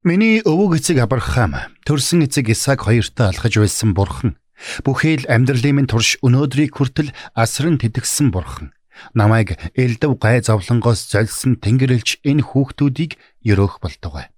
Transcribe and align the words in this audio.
Миний 0.00 0.40
өвөг 0.40 0.80
эцэг 0.80 0.96
Авраам 1.04 1.60
төрсэн 1.84 2.24
эцэг 2.24 2.48
Исаак 2.48 2.88
хоёртой 2.88 3.36
алхаж 3.36 3.60
байсан 3.60 3.92
бурхан 3.92 4.40
бүхэл 4.80 5.28
амьдралын 5.28 5.76
минь 5.76 5.92
турш 5.92 6.16
өнөөдрийг 6.24 6.72
хүртэл 6.72 7.12
асран 7.36 7.76
тэтгсэн 7.76 8.32
бурхан 8.32 8.72
намайг 9.12 9.60
элдв 9.76 10.16
гай 10.16 10.40
зовлонгоос 10.40 11.04
золсон 11.04 11.60
тэнгэрлэгч 11.60 12.24
энэ 12.24 12.40
хүүхдүүдийг 12.48 13.20
өрөөх 13.44 13.84
болтугай. 13.84 14.32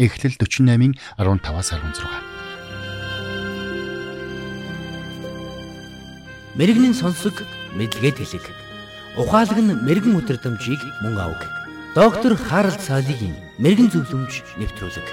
Эхлэл 0.00 0.40
48-ийн 0.40 0.96
15-аас 1.20 1.76
16. 1.76 2.08
Мэргэний 6.56 6.96
сонсог 6.96 7.36
мэдлэгэд 7.76 8.16
хэлэг. 8.16 8.48
Ухаалаг 9.20 9.60
нь 9.60 9.76
мэрэгэн 9.76 10.16
өдрөмжийг 10.16 10.80
мөн 11.04 11.20
авг. 11.20 11.61
Доктор 11.92 12.40
Харалт 12.40 12.80
цаалогийн 12.80 13.36
мэрэгэн 13.60 13.92
зөвлөмж 13.92 14.56
нэвтрүүлэг. 14.56 15.08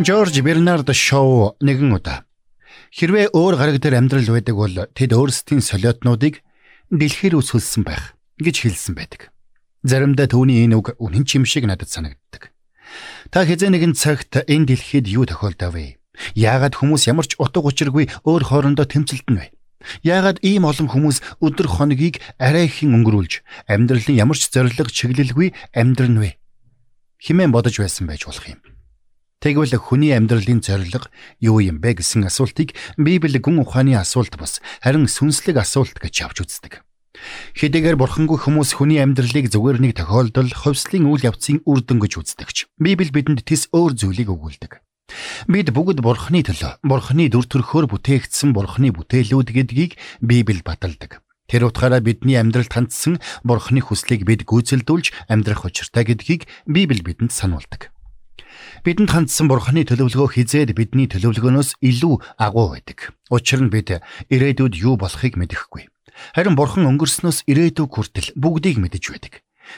Жорж 0.00 0.40
Бернард 0.40 0.88
Шоу 0.96 1.60
нэгэн 1.60 1.92
удаа 1.92 2.24
хэрвээ 2.96 3.36
өөр 3.36 3.54
гараг 3.60 3.76
дээр 3.84 4.00
амьдрал 4.00 4.32
байдаг 4.32 4.56
бол 4.56 4.72
тэд 4.96 5.12
өөрсдийн 5.12 5.60
солиотнуудыг 5.60 6.40
дэлхийр 6.88 7.36
үсгэлсэн 7.36 7.84
байх 7.84 8.16
гэж 8.40 8.64
хэлсэн 8.64 8.96
байдаг. 8.96 9.28
Заримдаа 9.84 10.24
түүний 10.24 10.64
энэ 10.64 10.80
үг 10.80 10.96
үнэн 10.96 11.28
ч 11.28 11.36
юм 11.36 11.44
шиг 11.44 11.68
надад 11.68 11.92
санагддаг. 11.92 12.48
Та 13.28 13.44
хэзээ 13.44 13.68
нэгэн 13.68 13.92
цагт 13.92 14.40
энэ 14.48 14.72
дэлхийд 14.72 15.04
юу 15.04 15.28
тохиолдов 15.28 15.76
вэ? 15.76 16.00
Яагаад 16.32 16.80
хүмүүс 16.80 17.12
ямар 17.12 17.28
ч 17.28 17.36
утга 17.36 17.60
учиргүй 17.60 18.08
өөр 18.24 18.42
хоорондоо 18.48 18.88
тэмцэлтэн 18.88 19.36
вэ? 19.36 19.59
Яагаад 20.04 20.44
ийм 20.44 20.68
олон 20.68 20.88
хүмүүс 20.92 21.40
өдөр 21.40 21.68
хоногийг 21.80 22.20
арай 22.36 22.68
ихэн 22.68 22.94
өнгөрүүлж 23.00 23.40
амьдралын 23.68 24.20
ямар 24.20 24.36
ч 24.36 24.52
зориг 24.52 24.76
чиглэлгүй 24.92 25.52
амьдрын 25.72 26.16
вэ? 26.20 26.30
Химэн 27.20 27.52
бодож 27.52 27.80
байсан 27.80 28.08
байж 28.08 28.28
болох 28.28 28.44
юм. 28.48 28.60
Тэгвэл 29.40 29.80
хүний 29.80 30.12
амьдралын 30.12 30.60
зориг 30.60 31.08
юу 31.40 31.64
юм 31.64 31.80
бэ 31.80 32.04
гэсэн 32.04 32.28
асуултыг 32.28 32.76
Библи 33.00 33.40
гүн 33.40 33.64
ухааны 33.64 33.96
асуулт 33.96 34.36
бас 34.36 34.60
харин 34.84 35.08
сүнслэг 35.08 35.56
асуулт 35.56 35.96
гэж 35.96 36.14
авч 36.28 36.44
үздэг. 36.44 36.84
Хэдийгээр 37.56 37.96
бурхангүй 37.96 38.36
хүмүүс 38.36 38.76
хүний 38.76 39.00
амьдралыг 39.00 39.48
зүгээр 39.48 39.80
нэг 39.80 39.92
тохиолдол 39.96 40.52
ховслын 40.52 41.08
үйл 41.08 41.24
явцын 41.24 41.64
үр 41.64 41.80
дүн 41.80 42.04
гэж 42.04 42.12
үздэгч. 42.20 42.56
Библи 42.76 43.08
бидэнд 43.08 43.44
тис 43.44 43.72
өөр 43.72 43.96
зүйлийг 43.96 44.28
өгүүлдэг. 44.28 44.80
Бид 45.50 45.70
бүгд 45.74 46.00
Бурхны 46.04 46.42
төлөө, 46.44 46.82
Бурхны 46.86 47.28
дүр 47.30 47.46
төрхөөр 47.46 47.86
бүтээгдсэн 47.90 48.54
Бурхны 48.54 48.94
бүтээлүүд 48.94 49.48
гэдгийг 49.50 49.92
Библи 50.20 50.62
баталдаг. 50.62 51.22
Тэр 51.50 51.66
утгаараа 51.66 51.98
бидний 51.98 52.38
амьдралд 52.38 52.70
хандсан 52.70 53.18
Бурхны 53.42 53.82
хүслийг 53.82 54.22
бид 54.22 54.46
гүйцэлдүүлж 54.46 55.26
амьдрах 55.26 55.66
учиртай 55.66 56.06
гэдгийг 56.06 56.46
Библи 56.70 57.02
бидэнд 57.02 57.34
сануулдаг. 57.34 57.90
Бидэнд 58.86 59.10
хандсан 59.10 59.50
Бурхны 59.50 59.82
төлөвлөгөө 59.82 60.30
хизээд 60.38 60.78
бидний 60.78 61.10
төлөвлөгөөнөөс 61.10 61.82
илүү 61.82 62.14
агуу 62.38 62.78
байдаг. 62.78 63.12
Учир 63.34 63.66
нь 63.66 63.72
бид 63.74 63.98
ирээдүйд 64.30 64.78
юу 64.78 64.94
болохыг 64.94 65.34
мэдэхгүй. 65.34 65.90
Харин 66.38 66.54
Бурхан 66.54 66.86
өнгөрснөөс 66.86 67.50
ирээдүйг 67.50 67.90
хүртэл 67.90 68.28
бүгдийг 68.38 68.78
мэдэж 68.78 69.04
байдаг. 69.10 69.32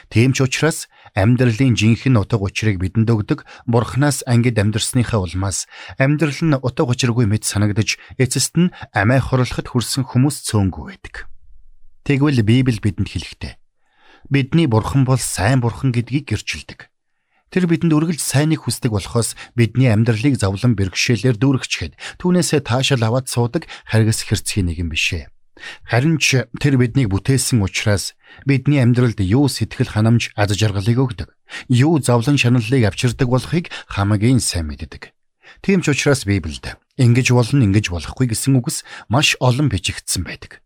Тийм 0.09 0.33
ч 0.33 0.45
учраас 0.45 0.89
амьдралын 1.13 1.77
жинхэнэ 1.77 2.19
утга 2.19 2.41
учирыг 2.41 2.81
бидэнд 2.81 3.09
өгдөг 3.09 3.45
Бурханаас 3.69 4.23
ангид 4.25 4.57
амьдрсныхаа 4.57 5.23
улмаас 5.23 5.69
амьдрал 5.97 6.39
нь 6.41 6.57
утга 6.57 6.89
учиргүй 6.89 7.25
мэд 7.29 7.43
санагдаж 7.45 8.01
эцэст 8.17 8.57
нь 8.59 8.73
амиа 8.91 9.21
хорлоход 9.21 9.69
хүрсэн 9.69 10.03
хүмүүс 10.09 10.45
цөөнгүй 10.49 10.83
байдаг. 10.89 11.29
Тэгвэл 12.03 12.43
Библи 12.43 12.79
бидэнд 12.81 13.09
хэлэхдээ 13.09 13.53
бидний 14.29 14.67
Бурхан 14.67 15.05
бол 15.05 15.19
сайн 15.19 15.61
Бурхан 15.61 15.91
гэдгийг 15.91 16.31
гэрчилдэг. 16.31 16.89
Тэр 17.53 17.69
бидэнд 17.69 17.93
үргэлж 17.93 18.17
сайныг 18.17 18.65
хүсдэг 18.65 18.91
болохоос 18.97 19.37
бидний 19.53 19.91
амьдралыг 19.93 20.41
зовлон 20.41 20.73
бэрхшээлээр 20.73 21.37
дүүргчихэд 21.37 21.93
түүнээсээ 22.17 22.65
таашаал 22.65 23.05
аваад 23.05 23.29
суудаг 23.29 23.69
харгас 23.85 24.25
хэрцгий 24.25 24.65
нэгэн 24.65 24.89
бишээ. 24.89 25.32
Харин 25.85 26.17
ч 26.17 26.49
тэр 26.59 26.77
биднийг 26.81 27.13
бүтээсэн 27.13 27.61
учраас 27.61 28.17
бидний 28.45 28.81
амьдралд 28.81 29.21
юу 29.21 29.45
сэтгэл 29.47 29.93
ханамж 29.93 30.33
аз 30.33 30.49
жаргалыг 30.53 30.97
өгдөг, 30.97 31.29
юу 31.69 32.01
зовлон 32.01 32.37
шаналлыг 32.41 32.89
авчирдаг 32.89 33.29
болохыг 33.29 33.69
хамгийн 33.87 34.41
сайн 34.41 34.73
мэддэг. 34.73 35.13
Тийм 35.61 35.85
ч 35.85 35.93
учраас 35.93 36.25
Библиэд 36.25 36.81
ингэж 36.97 37.31
болно, 37.31 37.61
ингэж 37.63 37.93
болохгүй 37.93 38.33
гэсэн 38.33 38.57
үгс 38.57 38.81
маш 39.07 39.37
олон 39.37 39.69
бичигдсэн 39.69 40.25
байдаг. 40.25 40.63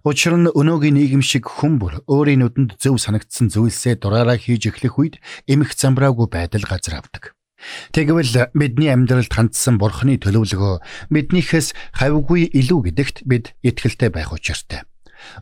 Учир 0.00 0.32
нь 0.38 0.48
өнөөгийн 0.48 0.96
нийгэм 0.96 1.20
шиг 1.20 1.44
хүн 1.44 1.76
бүр 1.76 2.00
өөрийн 2.08 2.40
нүдэнд 2.40 2.80
зөв 2.80 2.96
санагдсан 2.96 3.52
зүйлсээ 3.52 4.00
дураараа 4.00 4.40
хийж 4.40 4.72
эхлэх 4.72 4.96
үед 4.96 5.14
эмх 5.44 5.76
замбраагүй 5.76 6.24
байдал 6.24 6.64
газар 6.64 7.04
авдаг. 7.04 7.36
Тэгвэл 7.92 8.50
бидний 8.56 8.88
амьдралд 8.88 9.32
хандсан 9.32 9.76
бурхны 9.76 10.16
төлөвлөгөө 10.16 10.74
биднийхээс 11.12 11.76
хавьгүй 12.00 12.48
илүү 12.56 12.80
гэдэгт 12.88 13.16
бид 13.28 13.52
итгэлтэй 13.60 14.08
байх 14.08 14.32
учиртай. 14.32 14.88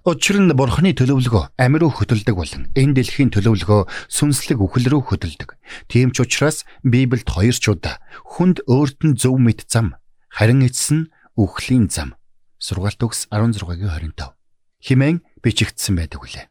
Учир 0.03 0.43
нь 0.43 0.51
бурхны 0.51 0.91
төлөвлөгөө 0.91 1.55
амь 1.55 1.79
руу 1.79 1.95
хөдөлдөг 1.95 2.35
болон 2.35 2.63
энэ 2.75 2.99
дэлхийн 2.99 3.31
төлөвлөгөө 3.31 4.11
сүнслэг 4.11 4.59
үхэл 4.59 4.91
рүү 4.91 5.03
хөдөлдөг. 5.07 5.55
Тийм 5.87 6.11
ч 6.11 6.27
учраас 6.27 6.67
Библиэд 6.83 7.31
хоёр 7.31 7.55
ч 7.55 7.65
удаа 7.71 8.03
хүнд 8.27 8.67
өөрт 8.67 9.07
нь 9.07 9.15
зөв 9.15 9.39
мэд 9.39 9.71
зам, 9.71 9.95
харин 10.35 10.67
эцэс 10.67 10.91
нь 10.91 11.09
үхлийн 11.39 11.87
зам. 11.87 12.19
Сургаалт 12.59 12.99
өгс 12.99 13.31
16-гийн 13.31 14.19
25. 14.19 14.35
Химэн 14.83 15.23
бичигдсэн 15.43 15.95
байдаг 15.95 16.27
үлээ. 16.27 16.51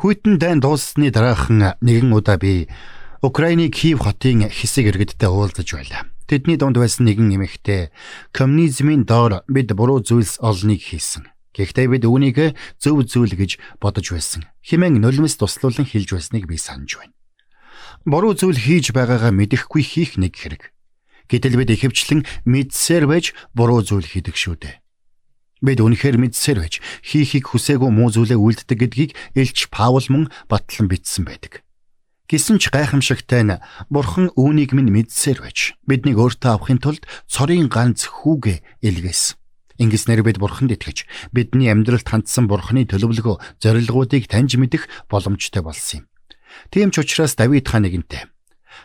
Хүйтэн 0.00 0.40
дайн 0.40 0.60
дууссаны 0.60 1.12
дараахан 1.12 1.76
нэгэн 1.80 2.12
удаа 2.12 2.40
би 2.40 2.68
Украины 3.26 3.70
Киев 3.74 4.06
хотын 4.06 4.46
хэсэг 4.46 4.86
иргэдтэй 4.86 5.26
уулзаж 5.26 5.66
байлаа. 5.74 6.06
Тэдний 6.30 6.54
дунд 6.54 6.78
байсан 6.78 7.10
нэгэн 7.10 7.34
эмэгтэй 7.34 7.90
коммунизмын 8.30 9.02
доор 9.02 9.42
бид 9.50 9.74
буруу 9.74 9.98
зүйлс 9.98 10.38
олныг 10.38 10.78
хийсэн. 10.78 11.26
Гэхдээ 11.50 11.90
бид 11.90 12.06
үүнийг 12.06 12.54
зөв 12.78 13.02
зүйл 13.02 13.34
гэж 13.34 13.58
бодож 13.82 14.14
байсан. 14.14 14.46
Химэн 14.62 15.02
нулимс 15.02 15.42
туслуулан 15.42 15.90
хэлж 15.90 16.14
байсныг 16.14 16.46
би 16.46 16.54
санаж 16.54 17.02
байна. 17.02 17.18
Буруу 18.06 18.38
зүйл 18.38 18.62
хийж 18.62 18.94
байгаагаа 18.94 19.34
мэдэхгүй 19.34 19.82
хийх 19.82 20.22
нэг 20.22 20.38
хэрэг. 20.38 20.70
Гэтэл 21.26 21.58
бид 21.58 21.74
ихэвчлэн 21.74 22.22
мэдсээр 22.46 23.10
байж 23.10 23.34
буруу 23.58 23.82
зүйл 23.82 24.06
хийдэг 24.06 24.38
шүү 24.38 24.54
дээ. 24.62 24.78
Бид 25.66 25.82
үнэхээр 25.82 26.14
мэдсээр 26.14 26.62
байж 26.62 26.78
хийхийг 27.02 27.50
хүсээгүй 27.50 27.90
муу 27.90 28.14
зүйлээ 28.14 28.38
үлддэг 28.38 28.78
гэдгийг 28.78 29.10
Илч 29.34 29.66
Паул 29.74 30.06
мөн 30.06 30.30
батлан 30.46 30.86
бичсэн 30.86 31.26
байдаг. 31.26 31.65
Гисэн 32.26 32.58
ч 32.58 32.74
гайхамшигтай 32.74 33.42
нь 33.46 33.62
Бурхан 33.86 34.34
үүнийг 34.34 34.74
минь 34.74 34.90
мэдсээр 34.90 35.46
байж 35.46 35.78
биднийг 35.86 36.18
өөртөө 36.18 36.50
авахын 36.58 36.82
тулд 36.82 37.06
цорын 37.30 37.70
ганц 37.70 38.10
хүүгээ 38.10 38.82
илгээсэн. 38.82 39.38
Ингэснээр 39.78 40.26
бид 40.26 40.42
Бурханд 40.42 40.74
итгэж 40.74 41.06
бидний 41.30 41.70
амьдралд 41.70 42.08
хандсан 42.08 42.50
Бурханы 42.50 42.88
төлөвлөгөө 42.88 43.62
зорилгоодыг 43.62 44.26
таньж 44.26 44.56
мэдэх 44.58 44.88
боломжтой 45.06 45.62
болсон 45.62 46.02
юм. 46.02 46.04
Тийм 46.72 46.90
ч 46.90 47.04
учраас 47.04 47.36
Давид 47.36 47.68
хаан 47.68 47.84
нэгэнтээ 47.84 48.24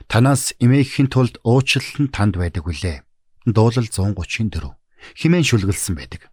танаас 0.07 0.53
эмээхийн 0.59 1.09
тулд 1.11 1.39
уучлал 1.43 1.87
нь 1.99 2.11
танд 2.11 2.37
байдаг 2.37 2.67
үлээ. 2.67 3.03
Дуулал 3.45 3.87
134 3.89 4.75
химэн 5.17 5.43
шүлгэлсэн 5.43 5.95
байдаг. 5.97 6.29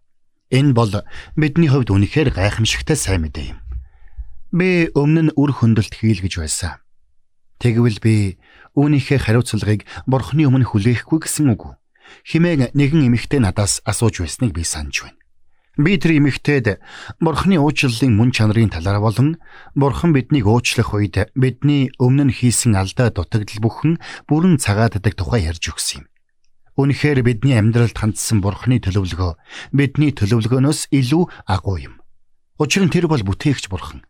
Энэ 0.49 0.73
бол 0.73 0.93
бидний 1.35 1.69
хувьд 1.69 1.89
үнэхээр 1.89 2.33
гайхамшигтай 2.33 2.97
сайн 2.97 3.25
мэдээ 3.25 3.53
юм. 3.53 3.59
Би 4.53 4.89
өмнө 4.93 5.29
нь 5.29 5.35
үр 5.37 5.51
хөндлөлт 5.53 5.93
хийлгэж 5.93 6.41
байсан. 6.41 6.81
Тэгвэл 7.59 7.99
би 7.99 8.39
үүнийхээ 8.79 9.19
хариуцлагыг 9.19 9.83
бурхны 10.07 10.47
өмнө 10.47 10.71
хүлээхгүй 10.71 11.19
гэсэн 11.27 11.51
үг. 11.51 11.75
Химээ 12.23 12.71
нэгэн 12.71 13.11
эмэгтэй 13.11 13.43
надаас 13.43 13.83
асууж 13.83 14.23
байсныг 14.23 14.55
би 14.55 14.63
санаж 14.63 15.03
байна. 15.03 15.19
Би 15.79 15.95
тэр 15.95 16.19
эмэгтэйд 16.19 16.79
бурхны 17.23 17.55
уучлалын 17.59 18.15
мөн 18.15 18.31
чанарын 18.35 18.71
талаар 18.71 18.99
болон 18.99 19.39
бурхан 19.75 20.11
биднийг 20.11 20.47
уучлах 20.47 20.91
үед 20.91 21.31
бидний 21.39 21.91
өмнө 21.99 22.35
хийсэн 22.35 22.75
алдаа 22.75 23.11
дутагдал 23.11 23.63
бүхэн 23.63 23.93
бүрэн 24.27 24.59
цагаатдаг 24.59 25.15
тухай 25.15 25.47
ярьж 25.47 25.71
өгсөн 25.71 26.03
юм. 26.03 26.05
Үнэхээр 26.79 27.23
бидний 27.23 27.55
амьдралд 27.55 27.95
хандсан 27.95 28.43
бурхны 28.43 28.79
төлөвлөгөө 28.83 29.35
бидний 29.75 30.11
төлөвлөгөөнөөс 30.15 30.91
илүү 30.95 31.23
агуу 31.47 31.77
юм. 31.79 31.95
Учир 32.59 32.83
нь 32.83 32.91
тэр 32.91 33.07
бол 33.07 33.23
бүтээгч 33.23 33.71
бурхан. 33.71 34.03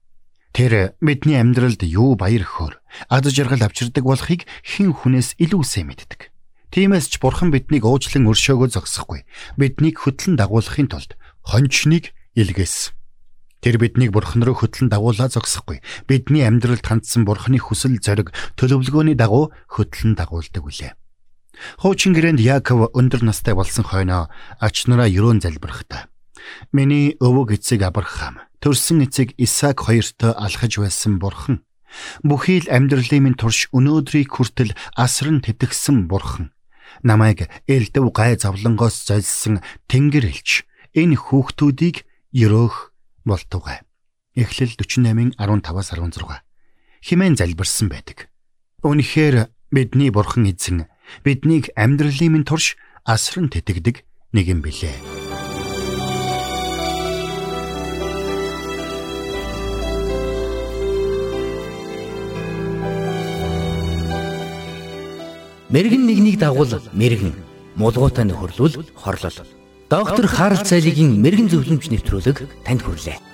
Тэр 0.54 0.98
бидний 1.00 1.38
амьдралд 1.38 1.86
юу 1.86 2.18
баяр 2.18 2.44
хөөр, 2.44 2.74
ад 3.08 3.30
жаргал 3.30 3.70
авчирдаг 3.70 4.02
болохыг 4.02 4.50
хэн 4.66 4.92
хүнээс 4.98 5.38
илүү 5.38 5.64
сайн 5.64 5.94
мэддэг. 5.94 6.34
Тиймээс 6.74 7.10
ч 7.10 7.22
Бурхан 7.22 7.50
биднийг 7.54 7.86
уучлан 7.86 8.30
өршөөгөө 8.30 8.70
зогсохгүй. 8.74 9.26
Биднийг 9.58 10.02
хөтлөн 10.02 10.38
дагуулахын 10.38 10.90
тулд 10.90 11.18
хончныг 11.46 12.14
илгээсэн. 12.38 12.94
Тэр 13.62 13.76
биднийг 13.82 14.14
Бурхан 14.14 14.46
руу 14.46 14.58
хөтлөн 14.58 14.90
дагуулаа 14.90 15.30
зогсохгүй. 15.30 15.82
Бидний 16.06 16.46
амьдралд 16.46 16.86
хандсан 16.86 17.26
Бурханы 17.26 17.58
хүсэл 17.58 17.98
зориг 18.00 18.32
төлөвлөгөөний 18.58 19.18
дагуу 19.18 19.52
хөтлөн 19.70 20.14
дагуулдаг 20.14 20.64
үлээ. 20.64 20.94
Хуучин 21.84 22.16
гэрээнд 22.16 22.40
Яаков 22.40 22.94
өндөр 22.96 23.26
настай 23.28 23.58
болсон 23.58 23.84
хойноо 23.84 24.32
ач 24.64 24.88
нараа 24.88 25.12
ерөөн 25.12 25.44
залбирхтаа. 25.44 26.08
Миний 26.72 27.20
өвөг 27.20 27.60
эцэг 27.60 27.84
Авраам 27.84 28.49
төрсөн 28.60 29.08
эцэг 29.08 29.34
Исаак 29.40 29.88
хоёртой 29.88 30.36
алхаж 30.36 30.80
байсан 30.80 31.20
бурхан 31.20 31.64
бүхий 32.24 32.62
л 32.64 32.70
амьдралын 32.70 33.24
минь 33.24 33.40
турш 33.40 33.72
өнөөдрийг 33.74 34.30
хүртэл 34.30 34.76
асран 34.96 35.42
тэтгсэн 35.42 36.08
бурхан 36.12 36.52
намайг 37.04 37.50
элдв 37.68 38.12
гай 38.12 38.36
завлангоос 38.36 39.08
золсон 39.08 39.64
тэнгэр 39.88 40.26
элч 40.30 40.66
энэ 40.94 41.16
хүүхдүүдийг 41.18 42.06
өрөөх 42.34 42.94
болтугай. 43.26 43.82
Эхлэл 44.36 44.76
48:15-аас 44.78 45.90
16 45.96 46.44
химэн 47.04 47.36
залбирсан 47.40 47.88
байдаг. 47.90 48.30
Үнэхээр 48.84 49.50
бидний 49.72 50.12
бурхан 50.12 50.52
эзэн 50.52 50.88
биднийг 51.24 51.72
амьдралын 51.76 52.32
минь 52.32 52.48
турш 52.48 52.78
асран 53.06 53.50
тэтгдэг 53.50 54.06
нэгэн 54.34 54.62
билээ. 54.62 55.29
Мэргэн 65.70 66.04
нэгнийг 66.10 66.42
дагуул 66.42 66.82
мэргэн, 66.98 67.34
мулгуутай 67.78 68.26
нөхөрлөл 68.26 68.90
хорлол. 68.98 69.38
Доктор 69.90 70.26
Харалт 70.26 70.66
цайлигийн 70.66 71.22
мэрэгэн 71.22 71.50
зөвлөмж 71.50 71.94
нэвтрүүлэг 71.94 72.66
танд 72.66 72.82
хүрэлээ. 72.82 73.29